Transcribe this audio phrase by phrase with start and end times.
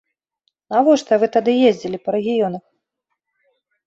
[0.75, 2.63] Навошта вы тады ездзілі па рэгіёнах?